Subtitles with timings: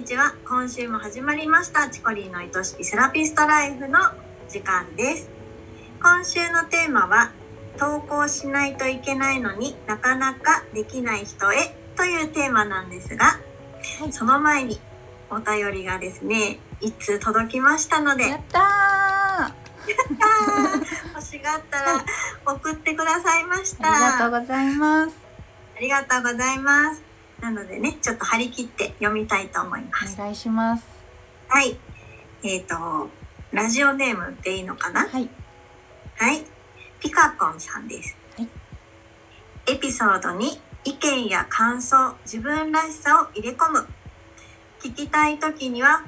[0.00, 0.34] にちは。
[0.48, 1.90] 今週も始まりました。
[1.90, 3.98] チコリーの愛しきセラピストライフの
[4.48, 5.28] 時間です。
[6.02, 7.32] 今週のテーマは
[7.76, 14.80] 投稿しないといけないのになかなかできない人へというテーマなんですが、はい、その前に
[15.30, 18.26] お便りがですねいつ届きましたので。
[18.26, 19.52] やったー。
[21.14, 22.04] 欲しがったら
[22.46, 23.92] 送ってくださいました。
[23.92, 25.16] ありがとうございます。
[25.76, 27.09] ありがとうございます。
[27.40, 30.14] なのでね、ちょっと張り切って読みたいと思います。
[30.14, 30.84] お願いします。
[31.48, 31.76] はい。
[32.42, 33.08] えっ、ー、と、
[33.52, 35.08] ラジオネームでいいのかな？
[35.08, 35.28] はい。
[36.16, 36.44] はい。
[37.00, 38.16] ピカコンさんです。
[38.36, 38.48] はい。
[39.72, 43.86] エピソードに意見や感想、自分らしさを入れ込む。
[44.82, 46.04] 聞きたい時には、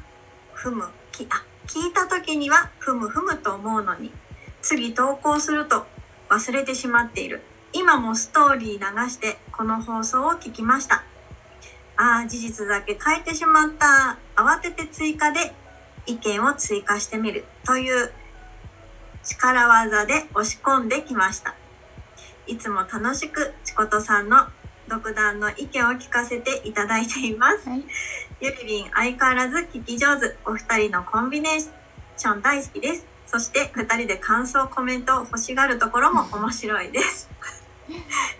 [0.53, 4.13] ふむ、き、あ、聞いた時には、ふむふむと思うのに、
[4.61, 5.87] 次投稿すると
[6.29, 7.43] 忘れてしまっている。
[7.73, 11.05] 今もストーリー流してこの放送を聞きました。
[12.03, 14.19] ああ、事実だけ書いてしまった。
[14.35, 15.55] 慌てて追加で
[16.05, 18.11] 意見を追加してみるという
[19.23, 21.55] 力技で押し込んできました。
[22.49, 24.49] いつも楽しくチコトさんの
[24.89, 27.69] 独断の意見を聞かせていただいています。
[27.69, 27.85] はい、
[28.41, 30.37] ゆりりん相変わらず聞き上手。
[30.45, 33.07] お二人のコンビネーション大好きです。
[33.27, 37.31] そして二人で感想コメントを欲しがるところも面白いです。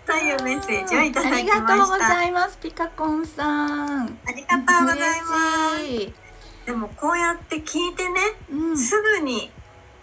[0.07, 1.55] というメッセージをいただきました。
[1.55, 4.19] ありがとうございます、ピカコンさん。
[4.27, 6.67] ありがとうございます。
[6.67, 9.51] でもこうやって聞いてね、うん、すぐに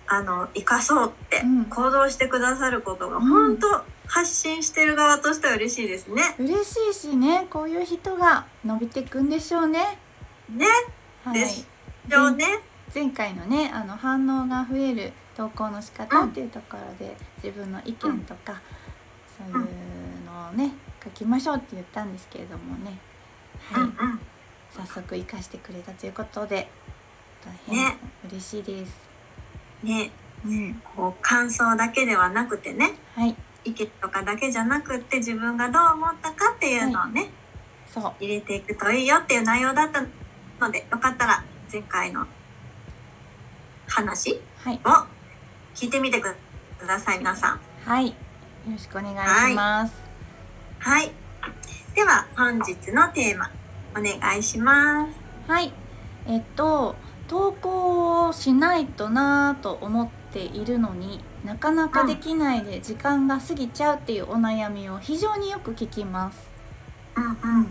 [0.07, 6.35] あの生かそうって行動してくださることが本当、発信してる側としては嬉しいですね。
[6.39, 9.99] 嬉しいしね、こういう人が伸びていくんでしょうね。
[10.49, 10.65] ね。
[11.23, 12.45] はい、でしょうね。
[12.93, 18.88] 前回のね、あの反応が増える投稿の仕方っていうところで、自分の意見とか、うん
[19.39, 20.73] そういうのをね
[21.03, 22.99] 書きましょうって言ったんですけれどもね。
[23.71, 24.19] はい、うんうん、
[24.69, 26.69] 早速生かしてくれたということで
[27.43, 27.97] 大変
[28.29, 29.09] 嬉しいです。
[29.83, 30.11] ね、
[30.45, 37.29] うん、こう感想だけではなくてね、はい、意見とかだけじゃなくて自分がどう思ったかっていうのをね、はい、
[37.87, 38.13] そう。
[38.19, 40.01] 入れていくといいよっていう内容だった
[40.59, 42.25] のでよかったら前回の
[43.87, 44.37] 話を
[45.73, 46.35] 聞いてみてく
[46.85, 47.59] ださい、皆さん。
[47.85, 48.28] はい
[48.69, 49.93] よろしくお願いします。
[50.77, 51.11] はい、はい、
[51.95, 53.49] では本日のテーマ
[53.91, 55.19] お願いします。
[55.47, 55.73] はい。
[56.27, 56.95] えっと
[57.27, 66.47] 投稿をしないとなぁと思っているのになかなかできないで時間が過ぎちゃうっていうお悩みを非常によく聞きます。
[67.15, 67.67] うんうん。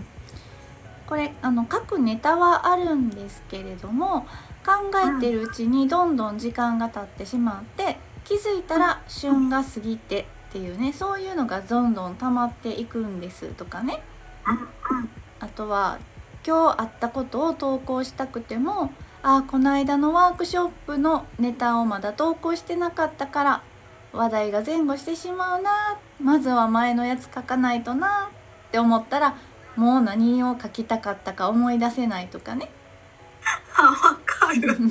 [1.06, 4.26] これあの書くネタはあるんですけれども
[4.66, 14.00] 考えてるうちにどんどん時間が経ってしまって気づいたら旬が過ぎてっていうねそういうのがどんどん溜まっていくんですとかね
[15.40, 15.98] あとは
[16.46, 18.92] 今日あったことを投稿したくても
[19.22, 23.62] あこの間のワークショップのネタをまだ投稿してなかったから
[24.12, 28.30] 話題が前後してしまうなまずは前のやつ書かないとな
[28.68, 29.36] って思ったら
[29.76, 32.70] もう何を書きたかったか思い出せないとかね。
[33.76, 33.92] わ
[34.24, 34.76] かる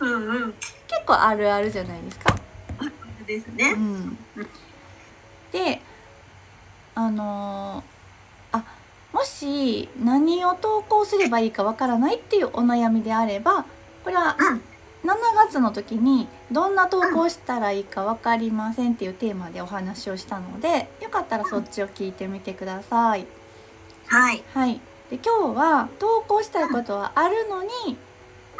[0.00, 0.52] うん、うん、
[0.86, 2.34] 結構あるあるじゃないですか。
[3.26, 3.72] ですね。
[3.72, 4.18] うん、
[5.52, 5.80] で
[6.94, 7.82] あの
[8.52, 8.64] あ
[9.12, 13.64] もし何を投稿すればいいかわからないっていうお悩みであれば
[14.04, 14.36] これは
[15.04, 23.26] 7月の時にどんな投稿したらいいか分かりませんっていうテーマでお話をしたのでよかったらそっちを聞いてみてください。
[24.06, 27.96] はい、はい、で今日は投稿したいことはあるのに、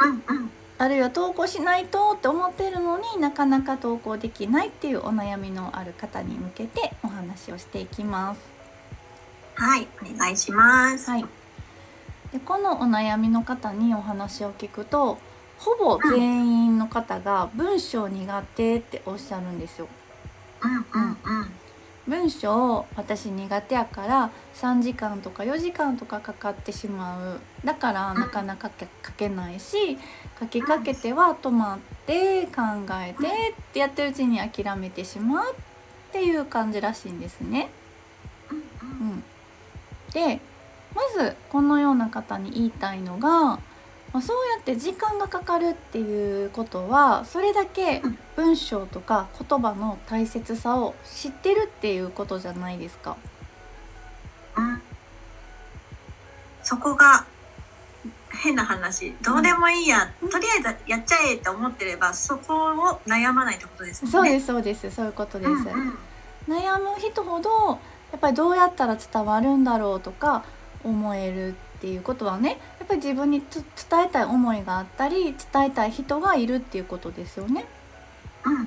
[0.01, 8.41] うんうんあるいは投稿しないとって思ってるのになかなか投稿できないっていうお悩みのある方に向けてお話をしていきます。
[9.55, 11.11] はいお願いします。
[11.11, 11.25] はい、
[12.31, 15.19] でこのお悩みの方にお話を聞くと
[15.59, 19.89] ほぼ全員の方が文章苦手っておっしゃるんですよ。
[20.63, 21.51] うんうんうん
[22.07, 27.41] 文章私苦手やから3時間とか4時間とかかかってしまう。
[27.65, 28.71] だからなかなか
[29.05, 29.99] 書けないし
[30.39, 32.63] 書きかけては止まって考
[32.93, 35.57] えてってやってるうちに諦めてしまうっ
[36.13, 37.71] ていう感じらしいんですね。
[38.51, 38.55] う
[38.85, 39.25] ん、
[40.13, 40.41] で
[40.95, 43.59] まずこのような方に言いたいのが
[44.13, 48.03] まあ、そうやって時間がかかるっていうことはそれだけ
[48.35, 53.17] 文章とか言葉の大切さを知ってるっていうことじゃないですか。
[54.57, 54.83] うん、
[56.63, 57.27] そこが
[58.31, 59.15] 変な話。
[59.23, 64.11] どうでもいいや、うん、とりあえずやっちゃえって思ってればそこを悩まないってことですね。
[64.11, 64.91] そうですそうです。
[64.91, 65.51] そういうことです。
[65.51, 65.99] うんうん、
[66.49, 67.79] 悩む人ほど
[68.13, 70.45] やっぱりどうやったら伝わるんだろうとか
[70.85, 73.65] 思えるっていうことはねぱり自分に伝
[74.05, 77.67] えたい思いがあったり伝えたい人がいるっていうことですよね。
[78.45, 78.67] うんうん。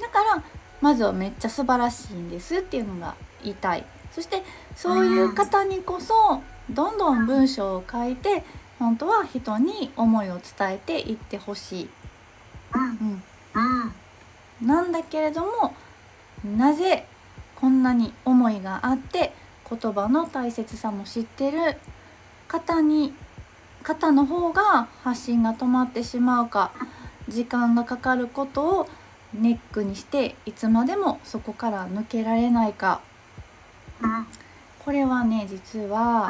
[0.00, 0.42] だから
[0.80, 3.84] まずはめっちゃ素晴らしいんですっていうのが言いたい。
[4.12, 4.42] そして
[4.76, 8.44] そういう方にこそどんどん文章を書いて
[8.78, 11.88] 本当は人に思いを伝えていってほしい、
[12.74, 12.82] うん。
[12.82, 13.22] うん、
[14.60, 14.66] うん。
[14.66, 15.74] なんだけれども
[16.44, 17.06] なぜ
[17.56, 19.32] こんなに思いがあって
[19.68, 21.76] 言葉の大切さも知ってる
[22.48, 23.14] 方に
[23.82, 26.72] 方の方が発信が止まってしまうか
[27.28, 28.88] 時間がかかることを
[29.34, 33.00] ネックにしていつまでもそこから抜けられないか
[34.02, 34.26] うん
[34.84, 36.28] これはね実は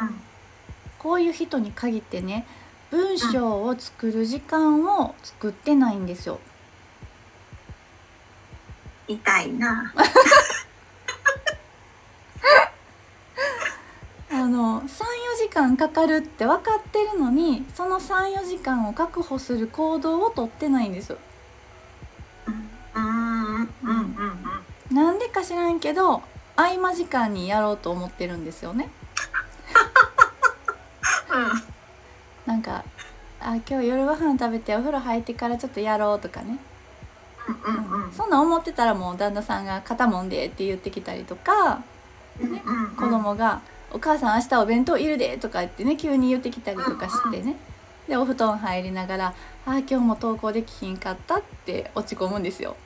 [0.00, 0.20] うん
[0.98, 2.46] こういう人に限ってね
[2.90, 6.40] 文章を作る時間を作ってないんですよ。
[9.08, 9.92] 痛いな
[14.30, 14.98] あの34時
[15.50, 21.18] 間かかるって分かってるのにその34時間を確保する行動をとってないんですよ。
[24.90, 26.22] なんでか知らんけど
[26.56, 28.88] 合間時間にやろうと思ってるんですよね。
[32.46, 32.84] なんか
[33.40, 36.58] あ今日夜ご飯食べてお風呂入ってからちょっとやろうとかね、
[37.48, 38.12] うんうんうん。
[38.12, 41.76] そんなん思ってたらもう旦那さんが「肩もんで」って言ってきたりとか
[42.38, 42.90] ねうん。
[42.96, 43.60] 子供が
[43.92, 47.56] 「お母さん明日お弁当いるで」とか言ってね急に言ってきたりとかしてね。
[48.08, 49.34] でお布団入りながら
[49.66, 52.76] 「あー今日も登校できひんかった」って落ち込むんですよ。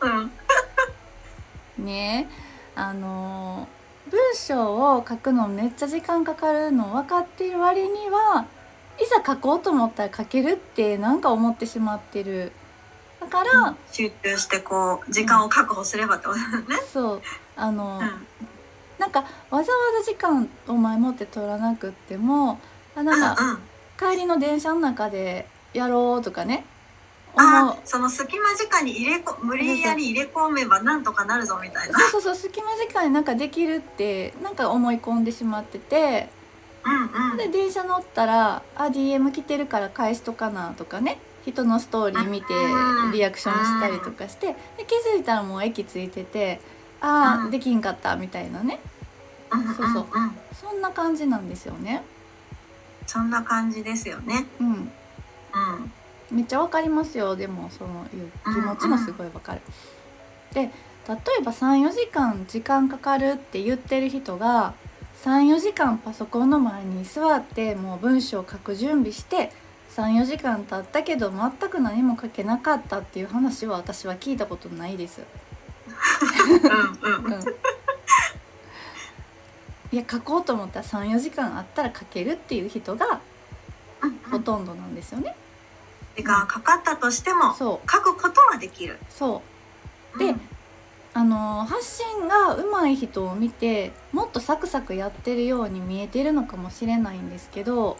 [0.00, 1.84] うん。
[1.84, 2.28] ね。
[2.74, 3.76] あのー
[4.08, 8.46] 文章を書くのめっちゃ時間かかるの分かってる割には
[9.00, 12.52] いざ書こうと思ったら書けるってなんか思ってしまってる。
[13.20, 16.76] だから、集中してこう時間を確保すればってことだよね。
[16.92, 17.22] そう。
[17.56, 18.26] あのーうん
[18.98, 19.64] なんかわざわ
[19.98, 22.58] ざ時間を前もって取らなくっても
[22.94, 23.58] あなんか
[23.98, 26.64] 帰りの電車の中でやろうとかね。
[27.38, 31.98] あその隙間時間に入れこ無理やり入れ込めばなんとかなるぞみたいな。
[31.98, 36.30] そうそうそう隙間時間になんかできるってなんか思い込んでしまってて。
[36.84, 37.36] うんうん。
[37.36, 41.18] で電車乗ったら「あ DM 来てるから返しとかな」とかね。
[41.44, 44.56] 人のストーリー見てうんリアクションしたりとかして。
[44.78, 46.60] で気づいたらもう駅着いてて
[47.00, 47.48] 「あうん。
[47.48, 48.80] あできんかった」みたいなね。
[49.50, 49.74] うん。
[49.74, 50.06] そうそう。
[50.54, 52.02] そんな感じなんですよね。
[53.06, 54.46] そんな感じですよね。
[54.60, 54.66] うん。
[54.68, 54.90] うん。
[56.30, 57.36] めっちゃわかりますよ。
[57.36, 59.60] でもそのいう気持ちもすごいわかる。
[60.52, 64.74] で例えば34時間時間かかるって言ってる人が
[65.24, 69.52] 34時間パソコンの前に座ってもう文章を書く準備して
[69.94, 75.22] 34時間経ったけど全く何も書けなかったっていう話は私は聞いたことないです。
[77.04, 77.32] うんうん。
[77.32, 77.42] うん、
[79.92, 83.20] いや書こうと思ったら34時間あったら書けるっていう人が
[84.02, 85.34] うんほとんどなんですよね。
[86.16, 87.54] 時間かかったとしてもう。
[88.00, 88.98] くことはできる。
[89.10, 89.42] そ
[90.14, 90.18] う。
[90.18, 90.40] でうん。
[91.16, 97.96] あの発信が上手い人を見てもっとサクサクやってるように見えてるのかもしれないんですけど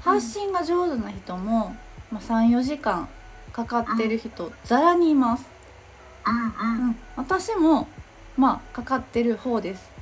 [0.00, 1.74] 発信が上手な人も、
[2.12, 3.08] まあ、34時間
[3.52, 5.50] かかってる人ざらにいます、
[6.26, 6.88] うんうん。
[6.88, 7.88] うん、私も
[8.36, 9.92] まあかかってる方です。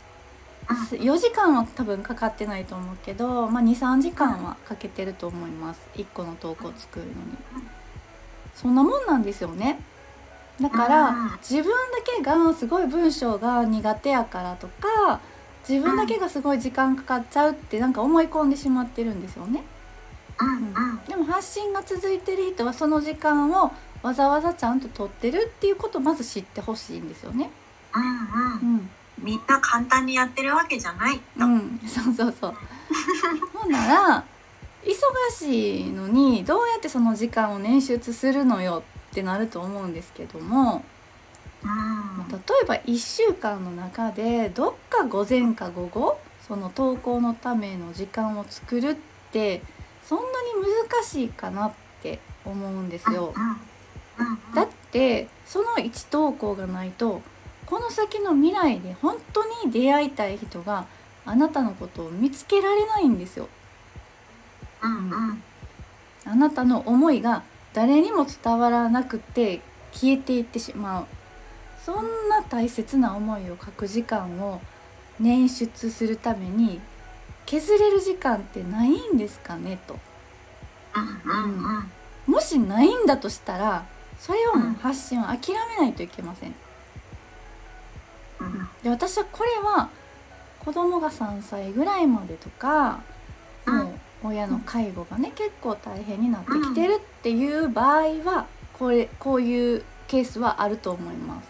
[0.92, 5.80] 4時間は多分かかってないと思うけど、まあ、23時間はかけてると思います。
[5.96, 7.16] 1個の投稿を作るのに。
[8.54, 9.80] そんなもんなんですよね。
[10.60, 11.72] だから、うん自分だ
[12.04, 15.20] けがすごい文章が苦手やからとか
[15.68, 19.62] 自分だけがすごい時間かかっちゃうってなんか思い込んでしまってるんですよね。
[20.38, 20.48] うん。
[20.48, 21.00] うん。
[21.08, 27.50] でも発信が続いてる人はその時間をわざわざちゃんと取ってるっていうことをまず知ってほしいんですよね
[27.94, 28.90] うんううんん
[29.22, 31.44] みんな簡単にやってるわけじゃないと。
[31.44, 32.54] うん、そうそうそう。
[33.52, 34.24] ほんなら
[34.82, 34.94] 忙
[35.30, 40.84] しいのにどうやってその時間を捻出するのよってなると思うんですけども
[41.62, 48.94] うん例えば1週間の中でどっか午前か午後その投稿のための時間を作るっ
[49.30, 49.62] て
[50.04, 50.28] そんなに
[50.90, 53.34] 難しいかなって思うんですよ。
[53.36, 53.60] うん
[54.54, 57.22] だってその1投稿がないと
[57.66, 60.86] この先の未来で本当に出会いたい人が
[61.24, 63.48] あなたのことを見つけられないんですよ。
[64.82, 65.42] うんうん。
[66.24, 69.60] あなたの思いが誰にも伝わらなくて
[69.92, 71.06] 消えていってしまう。
[71.84, 74.60] そんな大切な思いを書く時間を
[75.20, 76.80] 捻出するために
[77.46, 79.98] 削れる時間ってないんですかねと。
[80.96, 81.76] うんうん
[82.26, 82.32] うん。
[82.32, 83.86] もしないんだとしたら
[84.20, 86.54] それをもう発信を諦めないといけません。
[88.40, 88.68] うん。
[88.82, 89.88] で私はこれは
[90.60, 93.00] 子供が3歳ぐらいまでとか
[93.66, 101.48] もう親の介護がね結構大変になってきてるっていう場合はこれこういうケースはあると思います。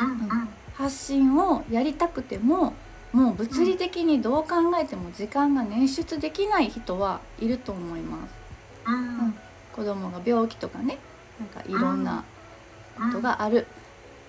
[0.00, 0.48] うんうん。
[0.74, 2.72] 発信をやりたくても
[3.12, 8.34] もう物理的にどう考えても時間が捻出できない人はいると思います。
[8.86, 9.34] うん。
[9.74, 10.98] 子供が病気とかね
[11.40, 12.24] なんかいろんな
[12.96, 13.66] ことがある、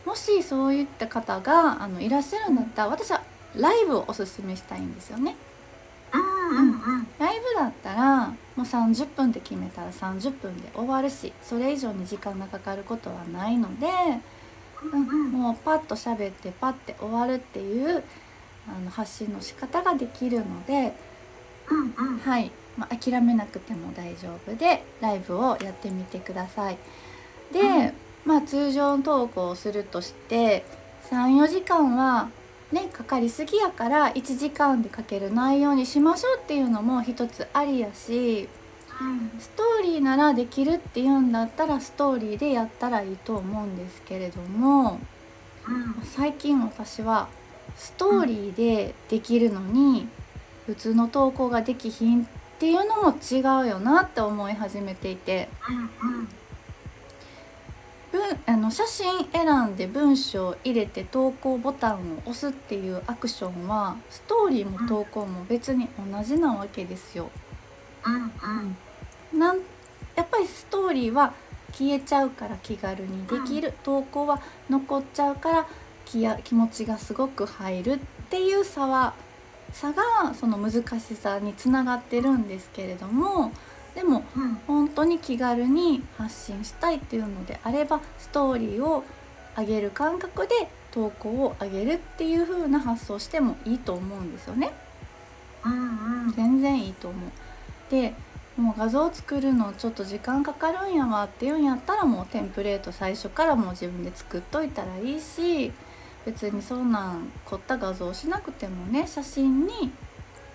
[0.06, 3.22] もしそういった方があのいらっしゃるんだったら私は
[3.56, 5.36] ライブをおすすめしたいんですよね。
[6.14, 13.88] うんうんうんライブだったらもう30分で決めたら30分で終わるしそれ以上に時間がかかることはないので、
[14.84, 15.32] うんうん。
[15.32, 18.04] もうパッと喋ってパッて終わるっていう
[18.68, 20.94] あの発信の仕方ができるので、
[21.70, 22.20] うんうん。
[22.20, 26.78] はいまあ、諦めなくても大丈夫でライブをやってみてください。
[27.52, 27.94] で、うん
[28.26, 30.64] まあ通常の投稿をするとして
[31.10, 32.30] 34時間は
[32.72, 38.48] ねかかりすぎやから1時間で書ける内容にしましょうっていうのも一つありやし
[39.40, 45.00] ストーリーならできるっていうんだったらストーリーでやったらいいと思うんですけれども
[45.68, 46.02] うん。
[46.04, 47.28] 最近私は
[47.76, 50.08] ストーリーでできるのに
[50.66, 56.30] 普通の投稿ができひんってていうのも違うよなって思い始めていてうん
[58.10, 67.30] 文あの写真選んで文章を入れて投稿ボタンを押すっていうアクションはストーリーも投稿も別に同じなわけですよ。
[68.06, 68.16] うん
[69.34, 69.58] うんなん
[70.16, 71.34] やっぱりストーリーは
[71.74, 74.40] 消えちゃうから気軽にできる、投稿は
[74.70, 75.68] 残っちゃうから
[76.06, 79.16] 気や気持ちがすごく入るっていう差は
[79.74, 83.52] 差がその難しさにつながってるんですけれども
[83.96, 89.04] でもうん本当に気軽に発信したいっていうのであればストーリーを
[89.58, 90.54] 上げる感覚で
[90.92, 94.72] 投稿を上げるっていう風な発想してもいいと思うんですよね。
[95.66, 97.32] うんうん全然いいと思う。
[97.92, 98.14] で
[98.58, 105.72] もう画像作るのちょっと時間かかるんやわっていうんやったらもうテンプレート最初からもう自分で作っといたらいいし
[106.26, 109.92] 別にそんなん凝った画像しなくてもね写真に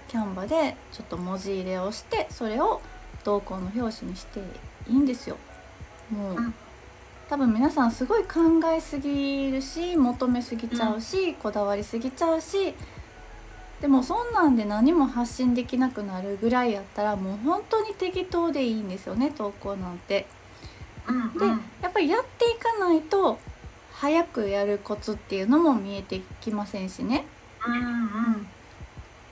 [0.09, 2.81] キャンバでちょっと文字入れをしてそれを
[3.25, 4.41] 投稿の表紙にして
[4.89, 5.37] いいんですよ。
[6.11, 6.55] もう、うん
[7.29, 8.41] 多分皆さんすごい考
[8.75, 12.75] えすぎるし求めすぎちゃうし、こだわりすぎちゃうし
[13.83, 20.27] でもそんなんで何も発信できなくなるぐらいやったらもう本当に適当でいいんですよね投稿なんて。
[21.07, 23.39] でうんうんやっぱりやっていかないと
[24.01, 27.25] 早くやるコツっていうのも見えてきませんしね。
[27.67, 28.47] うんうん。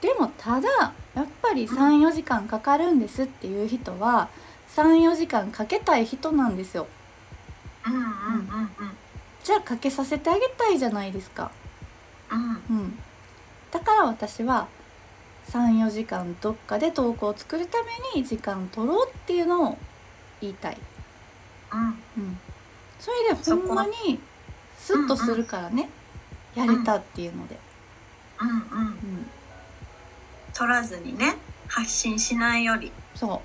[0.00, 0.68] でもただ
[1.14, 4.28] やっぱり34時間かかるんですっていう人は
[4.74, 6.88] 34時間かけたい人なんですよ。
[7.86, 8.10] うんうんうん
[9.44, 11.52] じゃあかけさせてあげたいじゃないですか。
[12.32, 12.76] うん。
[12.78, 12.98] うん、
[13.70, 14.66] だから私は
[15.50, 19.78] 34時間どっかで投稿を作るために時間取ろうっていうのを
[20.40, 20.78] 言いたい、
[21.72, 21.80] うん。
[21.80, 22.38] うん、
[22.98, 24.18] それでほんまに
[24.86, 25.88] スッとするからね、
[26.54, 27.58] やれたっていうので、
[28.40, 28.86] うんうん。
[28.86, 29.26] うん、
[30.54, 31.34] 取らずにね
[31.66, 32.92] 発信しないより。
[33.16, 33.42] そ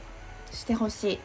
[0.52, 0.56] う。
[0.56, 1.20] してほしい。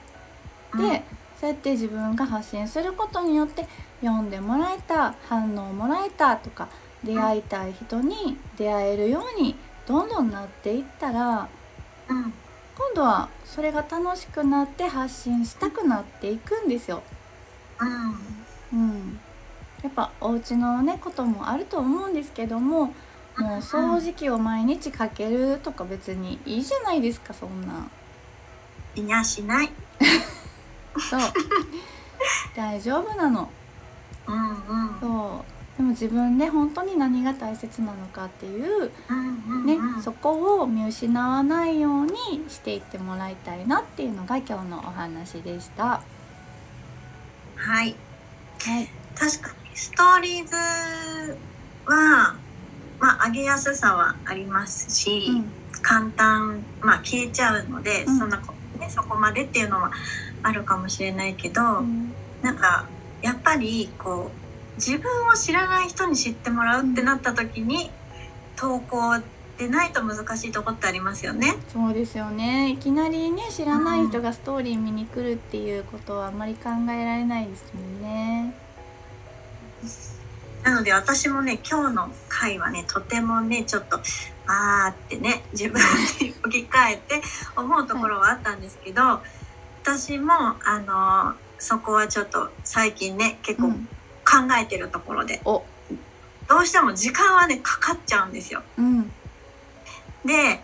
[0.72, 0.88] うん。
[0.88, 1.02] で
[1.38, 3.68] そうやって自分が発信することによって
[4.00, 6.70] 読んでもらえた反応もらえたとか
[7.04, 9.54] 出会いたい人に出会えるように
[9.86, 11.46] どんどんなっていったら
[12.08, 12.32] うん。
[12.74, 17.02] 今度はそれが楽しくなって発信したくなっていくんですよ。
[17.80, 18.36] うん。
[18.72, 19.20] うん、
[19.86, 22.90] やっぱお家のねこともあると思うんですけどもも
[23.38, 27.74] う掃除機を毎日かけるとか別にいいじゃないですかそんな。
[27.74, 27.90] ん。
[28.96, 29.70] いやしない。
[31.08, 31.20] そう。
[32.56, 33.48] 大丈夫なの。
[34.26, 34.52] うんう
[34.96, 35.00] ん。
[35.00, 35.76] そう。
[35.76, 38.90] でも自分で本当に何が大切なのかっていう
[39.66, 42.12] ね、うんそこを見失わないように
[42.48, 46.02] していってもらいたいなっていうのが今日のお話でした。
[47.54, 47.94] はい。
[48.60, 50.54] はい、確かにストーリーズ
[51.84, 52.34] は
[52.98, 55.52] まあ上げやすさはありますし、うん
[55.82, 59.92] 簡単まあ消えちゃうので、うんそんなこ、ね、そこまでっていうのは
[60.42, 62.88] あるかもしれないけど、うんなんか
[63.22, 67.90] やっぱりこう自分を知らない人に知ってもらうってなった時に、
[68.56, 69.20] 投稿
[69.58, 71.54] でないと難しいとこってありますよね。
[71.68, 78.65] そうですよねいきなりね知らない人がストーリー見に来るっていうことはあんまり考えられないですもんね。
[80.62, 84.00] なので私もね今日の回はねとてもねちょっと
[84.48, 85.80] あーってね自分
[86.20, 87.22] に置き換えて
[87.56, 89.20] 思うところはあったんですけど、
[89.82, 90.32] 私も
[90.64, 93.88] あのそこはちょっと最近ね結構うん、
[94.24, 95.62] 考えてるところで、お。
[96.48, 98.62] どうしても時間はねかかっちゃうんですよ。
[98.78, 99.02] うん、
[100.24, 100.60] で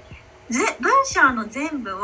[0.51, 1.99] ぜ文章の全部を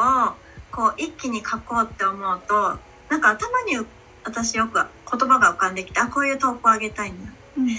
[0.71, 3.85] こう一気に書こうって思うとなんか頭に
[4.25, 7.17] 私よく言葉が浮かんできてあこういう投稿あげたいな、
[7.57, 7.79] うん、でも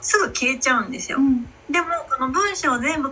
[0.00, 1.18] すぐ消えちゃうんですよ。
[1.18, 3.10] うん、でもこの文章を全部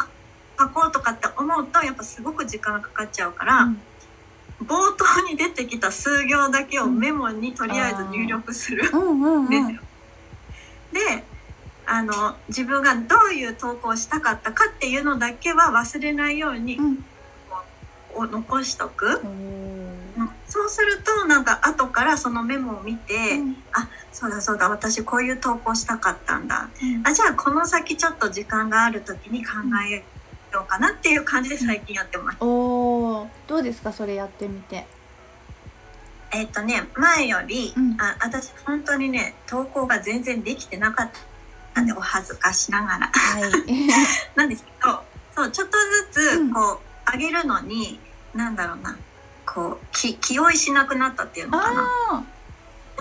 [0.58, 3.80] 書こうとかって思うとやっぱすごく時間がかかっちゃうから、うん、
[4.66, 8.84] 冒頭に出てきた数行だけをメモにとりあえず入力する。
[8.84, 9.80] んですよ。
[10.92, 11.24] で
[11.86, 17.04] あの自分がどういう投稿をしたかったかっていうのだけは忘れないように、うん、
[18.30, 19.69] 残しとく、うん、
[20.60, 29.52] そうするとなんか後からそのメモを見て、うん、あそうだそうだ私こういう投稿したかったんだ、うん、あじゃあこの先ちょっと時間がある時に考
[29.90, 30.04] え
[30.52, 32.38] ようかなっていう感じで最近やってます。
[32.40, 34.86] おどうですかそれやってみて。
[36.32, 43.88] えっ、とね前より、あ私本当にね投稿が全然できてなかったなんでお恥ずかしながら、はい、
[44.36, 45.02] なんですけど
[45.34, 45.78] そうちょっと
[46.12, 46.60] ずつこ
[47.08, 47.98] う、うん、上げるのに
[48.34, 48.96] なんだろうな
[49.52, 51.88] こう気気負いしなくなったっていうのかな。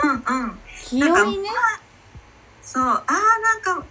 [0.03, 0.15] うんう
[0.47, 0.59] ん。
[0.83, 1.49] 気負いね。
[2.63, 2.83] そう。
[2.83, 3.05] ああ
[3.39, 3.83] なんかん？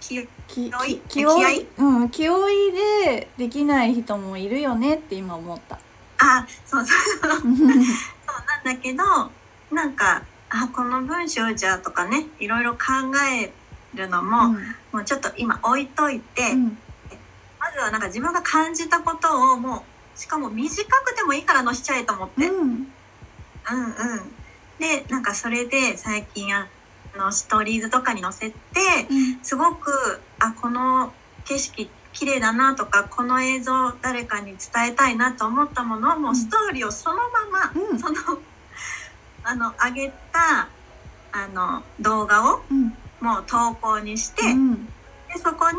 [0.00, 0.98] 気気負い？
[1.08, 1.66] 気負い？
[1.76, 5.80] うん気負いでできない人もいるよねって今思った。
[6.18, 7.40] あそうそうそう。
[7.40, 7.84] そうなん
[8.64, 9.02] だけど
[9.74, 12.78] なんかあこの文章じゃとかねいろいろ考
[13.42, 13.52] え
[13.94, 14.54] るのも、うん、
[14.92, 16.78] もうちょっと今置いといて、うん、
[17.58, 19.82] まずはなんか自分が感じたことをもう
[20.16, 22.46] しかも短くてもいいから載しちゃえと思って。
[22.46, 22.86] うん、うんうん。
[24.78, 26.68] でなんかそれで最近あ
[27.16, 28.56] のストーリーズとかに載せて、
[29.42, 31.12] すごくあこの
[31.44, 38.14] 景色綺麗だなとかこの映像誰かに伝えたいなと思ったものをもうストーリーをそのまま、うん、その
[39.44, 40.68] あの上げた
[41.32, 42.62] あの動画を、
[43.20, 44.92] もう投稿にして、うん、で
[45.36, 45.70] そこ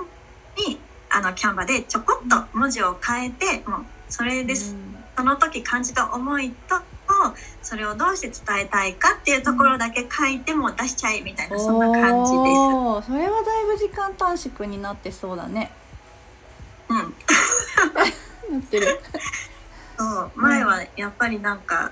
[0.56, 6.82] にあのキャンバでちょこっと文字を変えてもうそれです、うん、その時感じた思いと
[7.62, 13.08] それをどうして伝えたいかっていうところだけ書いても出しちゃえみたいな、うん、そんな感じです。
[13.08, 15.72] それはだいぶ時間短縮になってそうだね。
[16.90, 16.98] うん。
[18.52, 19.00] なってる。
[19.98, 21.92] そう前はやっぱりなんか、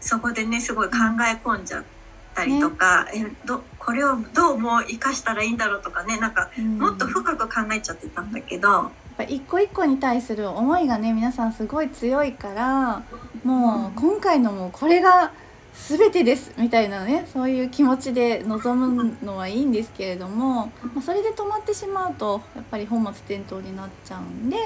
[0.00, 0.96] そこでねすごい考
[1.28, 2.00] え込んじゃって。
[2.32, 8.92] たりとか、ね、えどこれをどうも生かしたらいいんだろうとかねなんかもっと深く考えちゃってたんだけど。
[9.20, 13.02] ぱ一個一個に対する思いがね皆さんすごい強いから
[13.44, 15.32] もう今回のもうこれが
[15.74, 24.56] 全てですみたいなねそういう気持ちで臨むのはいいんですけれども、まあ、それで止まってしまうとやっぱり本末転倒になっちゃうんで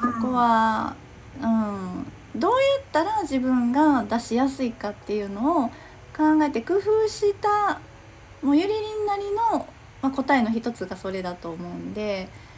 [0.00, 0.94] そこは、
[1.42, 5.68] うん、どうやったら自分が出しやすいかっていうのを
[6.16, 7.80] 考えて工夫した
[8.42, 9.66] もうゆりりんなりの、
[10.00, 12.49] まあ、答えの一つがそれだと思うんで、うん、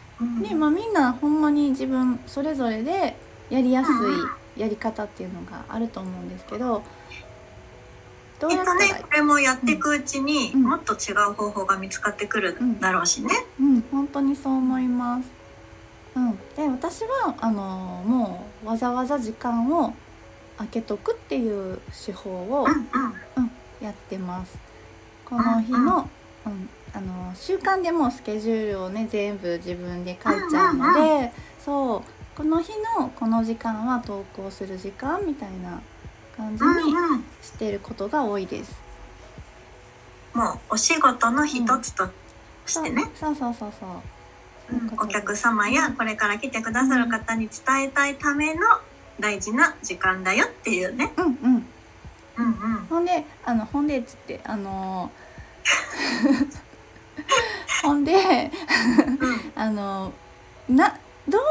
[0.42, 3.16] でまあ、みんなほんまに自分それぞれで
[3.50, 3.90] やりやす
[4.56, 6.82] いやり方っていうのがあると思うんですけど。
[8.40, 13.28] どうやったら、ね、これもやっていくうちに、うん、もっと違う方法が見つかってくるだろうしね。
[13.60, 15.30] うん、うん、本当にそう思います。
[16.16, 19.94] うん、で私はあのもうわざわざ時間を
[20.58, 22.66] 開けとくっていう手法を、
[23.36, 24.58] うん、やってます。
[25.24, 26.10] この日の、
[26.44, 31.32] うん、あの習慣でもスケジュールをね全部自分で書いちゃうので、
[31.64, 32.02] そう
[32.36, 35.80] この日のこの時間は投稿する時間みたいな
[36.36, 36.94] 感じに
[37.42, 38.80] してることが多いです。
[40.34, 42.08] もうお仕事の一つと
[42.66, 43.10] してね。
[43.14, 43.88] そうそうそうそう。
[44.98, 48.60] お客様やこれから来てくださる方に伝えたいための
[49.20, 51.12] 大事な時間だよっていうね。
[51.16, 51.66] うんうん。
[52.38, 52.86] うんうん。
[52.88, 55.10] ほんで、あの、ほんでっつって、あの
[57.82, 58.50] ほんで
[59.54, 60.12] あの、
[60.68, 61.46] な、どういう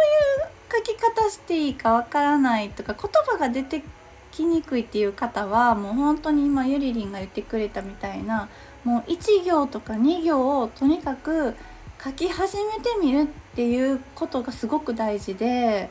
[0.71, 3.83] 書き方していいかわからないとか、言葉が出て
[4.31, 8.49] きにくいっていう方は、もう本当に今ゆりりんが言ってくれたみたいな、
[8.83, 11.55] もう1行とか2行をとにかく
[12.03, 15.89] 書き始めてみるっていうことがすごく大事で、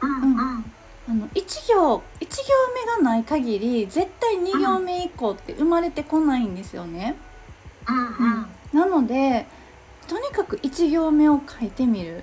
[0.00, 0.72] うん、うん。
[1.08, 2.36] あの1行1行
[2.74, 7.14] 目がない限り絶対2行目以降って生まれてこないんですよね。
[7.88, 7.96] うん。
[7.98, 9.46] うん、なので
[10.08, 12.22] とにかく1行目を書いてみる、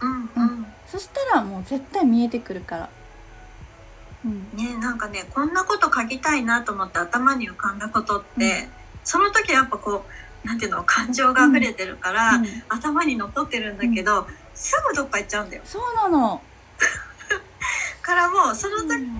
[0.00, 2.88] うんうん、そしたらもう絶対見えてくるから。
[4.24, 8.68] うん、ねなんかねこんなこと書きたいなと思って頭に浮かんだことって、うん、
[9.02, 10.04] その時やっぱこ
[10.44, 15.62] うなんていうの感情が溢れてるから、うん、頭に残ってるんだけど、すぐどっか行っちゃうんだよ。
[15.64, 16.42] そうなの。
[18.02, 19.14] からもその時、うん、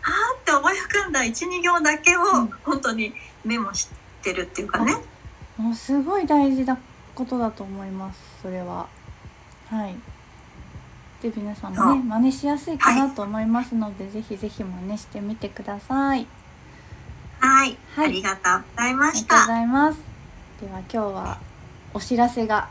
[0.00, 2.20] はあって思い浮かんだ12行だけを
[2.64, 3.12] 本当に
[3.44, 3.88] メモし
[4.22, 4.94] てるっていうかね。
[5.58, 6.78] もうすごい大事な
[7.14, 8.88] ことだと思いますそれは。
[9.68, 9.94] はい。
[11.22, 16.26] で皆さんもね真似しやすいかなと思いますので、はい、ぜひぜひ真似してみてください。
[17.38, 19.36] はい、はい、ありがとうございました。
[19.36, 20.00] ありがとうございます。
[20.60, 21.38] では今日は
[21.94, 22.68] お知らせが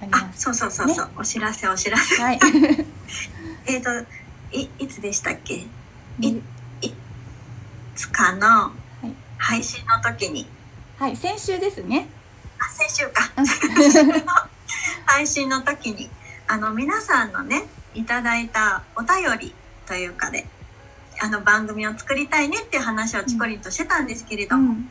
[0.00, 0.42] あります。
[0.42, 2.22] そうそうそうそう、ね、お知らせお知らせ。
[2.22, 2.40] はい。
[3.66, 3.90] えっと
[4.52, 5.66] いいつでしたっけ？
[6.20, 6.94] いい
[7.94, 8.72] つかの
[9.38, 10.46] 配信の時に。
[10.98, 12.08] はい、先週ですね。
[12.58, 13.30] あ、先週か。
[15.06, 16.10] 配信の時に
[16.46, 19.54] あの皆さんのねいただいたお便り
[19.86, 20.46] というかで
[21.20, 24.90] あの番組を作りたいねっていう話をチコリンとしてたんですけれども、うん、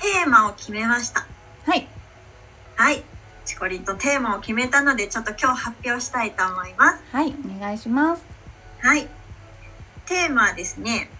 [0.00, 1.26] テーマを決めました。
[1.66, 1.88] はい。
[2.76, 3.02] はい。
[3.44, 7.02] チコリンとテーマを決めたのでちょっと今日発表したいと思います。
[7.12, 8.22] はいお願いします。
[8.80, 9.08] はい。
[10.06, 11.10] テーマはですね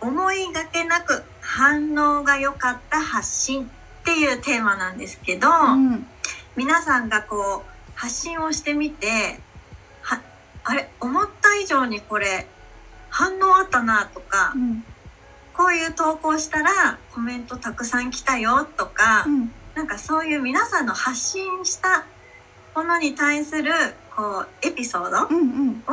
[0.00, 1.24] 思いがけなく
[1.56, 3.66] 反応が良かった発信っ
[4.04, 6.06] ていうテーマなんですけど、うん、
[6.54, 9.40] 皆さんがこう発信をしてみて
[10.02, 10.20] は
[10.64, 12.46] あれ思った以上にこれ
[13.08, 14.84] 反応あったなとか、うん、
[15.54, 22.04] こういう投稿したらコメントたくさん来たよとか、うん、なんかそういう皆さんの発信した
[22.74, 23.72] ものに対する
[24.14, 25.24] こうエピソード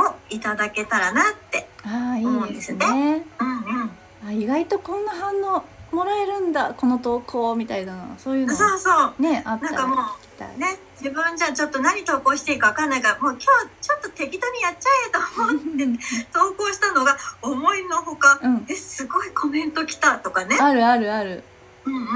[0.02, 3.26] をいただけたらなって思うんですね。
[3.40, 3.92] うんうん、
[4.26, 8.56] あ意外とこんな反応もらえるんだこの投稿みたいなそういうの。
[8.56, 9.22] そうそう。
[9.22, 13.46] ねあったなんかもうね自分じゃちょっと何投稿していいか分かんないからもう今日
[13.82, 20.58] ちょっと適当にやっちゃえと思って投稿したのが思いのほか、うん、えすごいコメント来たとかね。
[20.60, 21.44] あるあるある。
[21.86, 22.08] うんうんう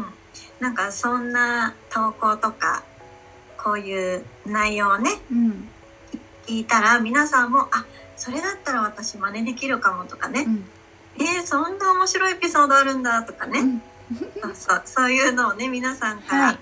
[0.00, 0.06] ん。
[0.60, 2.82] なんかそんな投稿とか
[3.56, 5.68] こういう内容をね、うん、
[6.46, 7.84] 聞いたら皆さんもあ
[8.16, 10.64] それだったら私真似できるかもとかね、うん
[11.18, 13.82] えー、そんな面白いエピソードあるんだとかね、うん、
[14.42, 16.58] そうそうそういうのをね皆さんからい。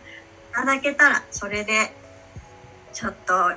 [0.53, 1.95] ただけたら、それで
[2.93, 3.53] ちょっと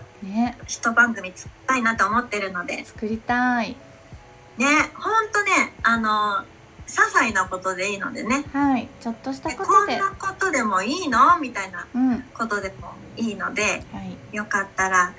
[0.67, 2.85] 一番組作りたいなと思ってるので。
[2.85, 3.75] 作りたい。
[4.57, 6.45] ねほんとねあの
[6.85, 8.45] 些細なことでいいのでね。
[8.53, 8.87] はい。
[9.01, 9.67] ちょっとしたことで。
[9.67, 11.39] こんなことでもいいの？
[11.39, 11.87] みたいな
[12.33, 15.13] ことでもいいので、うんはい、よかったら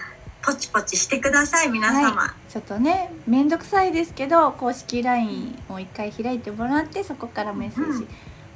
[0.44, 8.06] ポチポチしてください皆様、はい、ちょっとね面倒くさいですけど公式 LINE を一回開いてもらってそこからメッセージ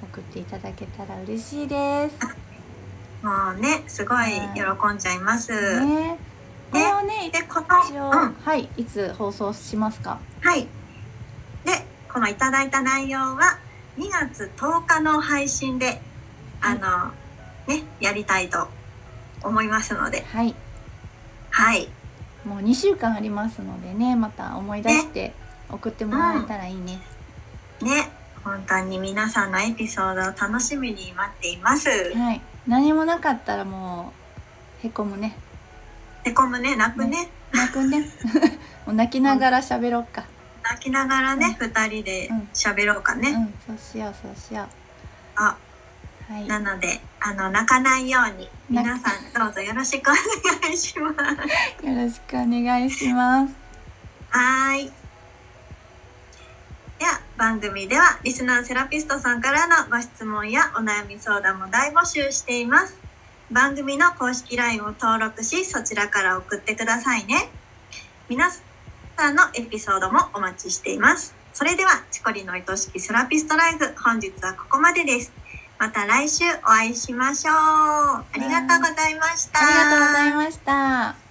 [0.03, 2.19] 送っていただけたら嬉しいです、
[3.23, 5.51] もうねすごい喜んじゃいます、
[5.85, 6.19] ね。
[6.71, 8.69] これをねでこの、うん、はい。
[8.77, 10.21] いつ放送しますか？
[10.41, 10.69] はい。
[11.65, 11.73] で
[12.13, 13.59] このいただいた内容は
[13.97, 16.01] 2月10日の配信で
[16.61, 17.13] あの、
[17.67, 18.69] ねやりたいと
[19.43, 20.55] 思いますので、はい、
[21.59, 21.89] はい。
[22.45, 25.35] もう2週間ありますのでね、また思い出して
[25.69, 26.83] 送ってもらえたらいいね。
[26.93, 27.01] ね、
[27.81, 28.11] うん、ね
[28.45, 31.89] 本当に皆さんのエピソードを楽しみに待っています。
[31.91, 32.41] はい。
[32.69, 34.13] 何もなかったらも
[34.85, 35.37] う、へこむね。
[36.23, 37.25] へこむね、泣くね。
[37.25, 38.05] ね泣くね。
[38.87, 40.27] もう泣きながら喋ろうか。
[40.63, 43.55] 泣きながらね、二、うん、人で喋ろうかね、うん。
[43.67, 44.67] そうしよう、そうしよう。
[45.35, 45.57] あ、
[46.29, 51.87] はい、なのであの泣かないように皆さんどうぞよろしくお願いします。
[51.87, 53.55] よろしくお願いします。
[54.29, 54.93] はい。
[56.99, 62.99] では番組ではリスナーセラピストさんからのご質問やお悩み相談も大募集しています。
[63.51, 67.49] 番組の公式 LINE を登録しそちらから送ってくださいね。
[68.29, 71.35] 皆さんのエピソードもお待ちしています。
[71.55, 75.33] それではチコリの愛しきセラピストライフ本日はここまでです。
[75.79, 77.55] また来週お会いしましょう。
[77.55, 79.61] ありがとうございました。
[79.61, 81.28] ありがとうございました。